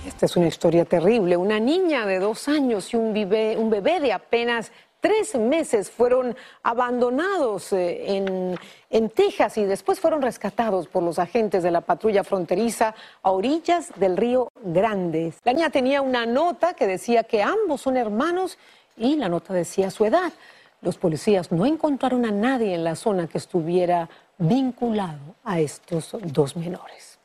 Esta 0.05 0.25
es 0.25 0.35
una 0.35 0.47
historia 0.47 0.85
terrible. 0.85 1.37
Una 1.37 1.59
niña 1.59 2.05
de 2.05 2.19
dos 2.19 2.47
años 2.47 2.93
y 2.93 2.97
un 2.97 3.13
bebé, 3.13 3.99
de 3.99 4.11
apenas 4.11 4.71
tres 4.99 5.35
meses 5.35 5.89
fueron 5.91 6.35
abandonados 6.63 7.71
eh, 7.71 8.17
en, 8.17 8.57
en, 8.89 9.09
Texas 9.11 9.57
y 9.57 9.63
después 9.63 9.99
fueron 10.01 10.21
rescatados 10.21 10.87
por 10.87 11.03
los 11.03 11.19
agentes 11.19 11.63
de 11.63 11.71
la 11.71 11.79
patrulla 11.81 12.25
fronteriza 12.25 12.95
a 13.21 13.31
orillas 13.31 13.93
del 13.95 14.17
río 14.17 14.49
Grande. 14.61 15.31
La 15.45 15.53
niña 15.53 15.69
tenía 15.69 16.01
una 16.01 16.25
nota 16.25 16.73
que 16.73 16.85
decía 16.85 17.23
que 17.23 17.41
ambos 17.41 17.79
son 17.79 17.95
hermanos 17.95 18.57
y 18.97 19.15
la 19.15 19.29
nota 19.29 19.53
decía 19.53 19.89
su 19.89 20.03
edad. 20.03 20.33
Los 20.81 20.97
policías 20.97 21.51
no 21.51 21.65
encontraron 21.65 22.25
a 22.25 22.31
nadie 22.31 22.73
en 22.73 22.83
la 22.83 22.95
zona 22.95 23.27
que 23.27 23.37
estuviera 23.37 24.09
vinculado 24.37 25.35
a 25.43 25.59
estos 25.59 26.15
dos 26.23 26.55
menores. 26.55 27.19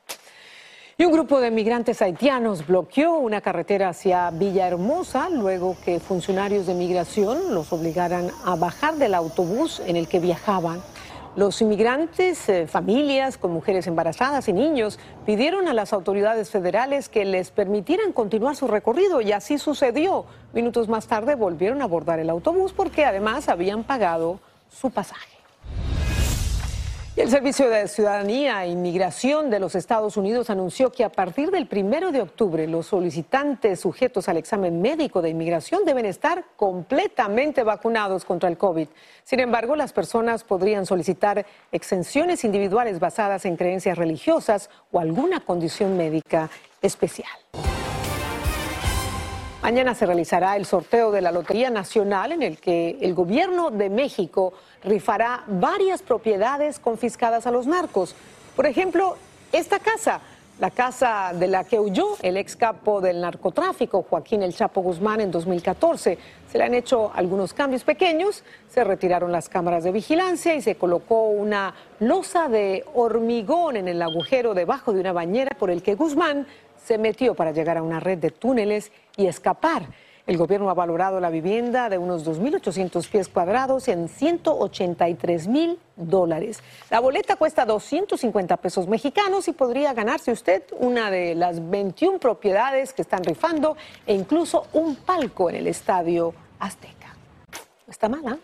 Y 0.97 1.03
un 1.03 1.11
grupo 1.11 1.41
de 1.41 1.51
migrantes 1.51 2.01
haitianos 2.01 2.65
bloqueó 2.65 3.17
una 3.17 3.41
carretera 3.41 3.89
hacia 3.89 4.29
Villahermosa 4.31 5.29
luego 5.29 5.75
que 5.83 5.99
funcionarios 5.99 6.67
de 6.67 6.73
migración 6.73 7.53
los 7.53 7.73
obligaran 7.73 8.29
a 8.45 8.55
bajar 8.55 8.95
del 8.95 9.13
autobús 9.13 9.81
en 9.85 9.97
el 9.97 10.07
que 10.07 10.19
viajaban. 10.19 10.81
Los 11.35 11.61
inmigrantes, 11.61 12.47
eh, 12.47 12.65
familias 12.65 13.37
con 13.37 13.51
mujeres 13.51 13.87
embarazadas 13.87 14.47
y 14.47 14.53
niños, 14.53 14.99
pidieron 15.25 15.67
a 15.67 15.73
las 15.73 15.91
autoridades 15.91 16.49
federales 16.49 17.09
que 17.09 17.25
les 17.25 17.51
permitieran 17.51 18.13
continuar 18.13 18.55
su 18.55 18.67
recorrido 18.67 19.19
y 19.19 19.33
así 19.33 19.57
sucedió. 19.57 20.25
Minutos 20.53 20.87
más 20.87 21.07
tarde 21.07 21.35
volvieron 21.35 21.81
a 21.81 21.85
abordar 21.85 22.19
el 22.19 22.29
autobús 22.29 22.71
porque 22.71 23.03
además 23.03 23.49
habían 23.49 23.83
pagado 23.83 24.39
su 24.69 24.91
pasaje. 24.91 25.34
El 27.15 27.29
Servicio 27.29 27.69
de 27.69 27.87
Ciudadanía 27.87 28.65
e 28.65 28.71
Inmigración 28.71 29.49
de 29.49 29.61
los 29.61 29.73
Estados 29.75 30.17
Unidos 30.17 30.49
anunció 30.49 30.91
que 30.91 31.05
a 31.05 31.09
partir 31.09 31.49
del 31.49 31.65
primero 31.65 32.11
de 32.11 32.21
octubre 32.21 32.67
los 32.67 32.87
solicitantes 32.87 33.79
sujetos 33.79 34.27
al 34.27 34.35
examen 34.35 34.81
médico 34.81 35.21
de 35.21 35.29
inmigración 35.29 35.85
deben 35.85 36.05
estar 36.05 36.43
completamente 36.57 37.63
vacunados 37.63 38.25
contra 38.25 38.49
el 38.49 38.57
COVID. 38.57 38.89
Sin 39.23 39.39
embargo, 39.39 39.77
las 39.77 39.93
personas 39.93 40.43
podrían 40.43 40.85
solicitar 40.85 41.45
exenciones 41.71 42.43
individuales 42.43 42.99
basadas 42.99 43.45
en 43.45 43.55
creencias 43.55 43.97
religiosas 43.97 44.69
o 44.91 44.99
alguna 44.99 45.39
condición 45.39 45.95
médica 45.95 46.49
especial. 46.81 47.31
Mañana 49.65 49.95
se 49.95 50.05
realizará 50.05 50.55
el 50.57 50.67
sorteo 50.67 51.09
de 51.09 51.21
la 51.21 51.31
Lotería 51.31 51.71
Nacional 51.71 52.31
en 52.31 52.43
el 52.43 52.59
que 52.59 52.99
el 53.01 53.15
gobierno 53.15 53.71
de 53.71 53.89
México 53.89 54.53
rifará 54.83 55.43
varias 55.47 56.03
propiedades 56.03 56.77
confiscadas 56.77 57.47
a 57.47 57.51
los 57.51 57.65
narcos. 57.65 58.13
Por 58.55 58.67
ejemplo, 58.67 59.17
esta 59.51 59.79
casa, 59.79 60.21
la 60.59 60.69
casa 60.69 61.31
de 61.33 61.47
la 61.47 61.63
que 61.63 61.79
huyó 61.79 62.09
el 62.21 62.37
ex 62.37 62.55
capo 62.55 63.01
del 63.01 63.19
narcotráfico, 63.19 64.05
Joaquín 64.07 64.43
El 64.43 64.53
Chapo 64.53 64.81
Guzmán, 64.83 65.19
en 65.21 65.31
2014. 65.31 66.19
Se 66.51 66.57
le 66.59 66.63
han 66.63 66.75
hecho 66.75 67.11
algunos 67.15 67.55
cambios 67.55 67.83
pequeños, 67.83 68.43
se 68.69 68.83
retiraron 68.83 69.31
las 69.31 69.49
cámaras 69.49 69.83
de 69.83 69.91
vigilancia 69.91 70.53
y 70.53 70.61
se 70.61 70.75
colocó 70.75 71.29
una 71.29 71.73
losa 71.99 72.49
de 72.49 72.85
hormigón 72.93 73.77
en 73.77 73.87
el 73.87 73.99
agujero 74.03 74.53
debajo 74.53 74.93
de 74.93 74.99
una 74.99 75.11
bañera 75.11 75.57
por 75.57 75.71
el 75.71 75.81
que 75.81 75.95
Guzmán 75.95 76.45
se 76.85 76.97
metió 76.97 77.33
para 77.33 77.51
llegar 77.51 77.77
a 77.77 77.83
una 77.83 77.99
red 77.99 78.17
de 78.17 78.29
túneles 78.29 78.91
y 79.17 79.25
escapar. 79.27 79.87
El 80.27 80.37
gobierno 80.37 80.71
ha 80.71 80.73
valorado 80.73 81.19
la 81.19 81.29
vivienda 81.29 81.87
de 81.87 81.99
unos 81.99 82.25
2.800 82.25 83.07
pies 83.09 83.27
cuadrados 83.27 83.87
en 83.87 84.09
183 84.09 85.47
mil 85.47 85.77
dólares. 85.95 86.63
La 86.89 86.99
boleta 86.99 87.35
cuesta 87.35 87.63
250 87.63 88.57
pesos 88.57 88.87
mexicanos 88.87 89.47
y 89.47 89.51
podría 89.51 89.93
ganarse 89.93 90.31
usted 90.31 90.63
una 90.79 91.11
de 91.11 91.35
las 91.35 91.69
21 91.69 92.17
propiedades 92.17 92.93
que 92.93 93.03
están 93.03 93.23
rifando 93.23 93.77
e 94.07 94.15
incluso 94.15 94.65
un 94.73 94.95
palco 94.95 95.49
en 95.51 95.57
el 95.57 95.67
estadio 95.67 96.33
Azteca. 96.59 97.15
Está 97.87 98.09
mala. 98.09 98.39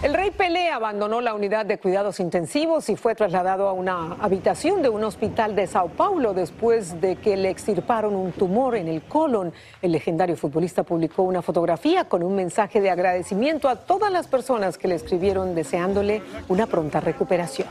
El 0.00 0.14
rey 0.14 0.30
Pelé 0.30 0.70
abandonó 0.70 1.20
la 1.20 1.34
unidad 1.34 1.66
de 1.66 1.78
cuidados 1.78 2.20
intensivos 2.20 2.88
y 2.88 2.94
fue 2.94 3.16
trasladado 3.16 3.68
a 3.68 3.72
una 3.72 4.12
habitación 4.20 4.80
de 4.80 4.88
un 4.88 5.02
hospital 5.02 5.56
de 5.56 5.66
Sao 5.66 5.88
Paulo 5.88 6.34
después 6.34 7.00
de 7.00 7.16
que 7.16 7.36
le 7.36 7.50
extirparon 7.50 8.14
un 8.14 8.30
tumor 8.30 8.76
en 8.76 8.86
el 8.86 9.02
colon. 9.02 9.52
El 9.82 9.90
legendario 9.90 10.36
futbolista 10.36 10.84
publicó 10.84 11.24
una 11.24 11.42
fotografía 11.42 12.04
con 12.04 12.22
un 12.22 12.36
mensaje 12.36 12.80
de 12.80 12.90
agradecimiento 12.90 13.68
a 13.68 13.74
todas 13.74 14.12
las 14.12 14.28
personas 14.28 14.78
que 14.78 14.86
le 14.86 14.94
escribieron 14.94 15.56
deseándole 15.56 16.22
una 16.46 16.68
pronta 16.68 17.00
recuperación. 17.00 17.66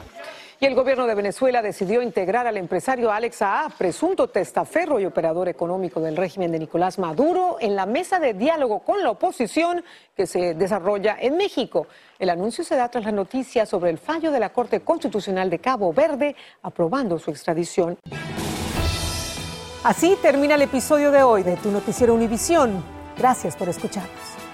Y 0.59 0.65
el 0.65 0.73
gobierno 0.73 1.05
de 1.05 1.13
Venezuela 1.13 1.61
decidió 1.61 2.01
integrar 2.01 2.47
al 2.47 2.57
empresario 2.57 3.11
Alex 3.11 3.43
A., 3.43 3.67
presunto 3.77 4.27
testaferro 4.27 4.99
y 4.99 5.05
operador 5.05 5.47
económico 5.47 6.01
del 6.01 6.17
régimen 6.17 6.51
de 6.51 6.57
Nicolás 6.57 6.97
Maduro, 6.97 7.57
en 7.59 7.75
la 7.75 7.85
mesa 7.85 8.19
de 8.19 8.33
diálogo 8.33 8.79
con 8.79 9.03
la 9.03 9.11
oposición 9.11 9.83
que 10.15 10.25
se 10.25 10.55
desarrolla 10.55 11.15
en 11.19 11.37
México. 11.37 11.85
El 12.17 12.31
anuncio 12.31 12.63
se 12.63 12.75
da 12.75 12.89
tras 12.89 13.05
la 13.05 13.11
noticia 13.11 13.67
sobre 13.67 13.91
el 13.91 13.99
fallo 13.99 14.31
de 14.31 14.39
la 14.39 14.49
Corte 14.49 14.79
Constitucional 14.79 15.51
de 15.51 15.59
Cabo 15.59 15.93
Verde 15.93 16.35
aprobando 16.63 17.19
su 17.19 17.29
extradición. 17.29 17.99
Así 19.83 20.17
termina 20.23 20.55
el 20.55 20.63
episodio 20.63 21.11
de 21.11 21.21
hoy 21.21 21.43
de 21.43 21.55
Tu 21.57 21.69
Noticiero 21.69 22.15
Univisión. 22.15 22.83
Gracias 23.15 23.55
por 23.55 23.69
escucharnos. 23.69 24.46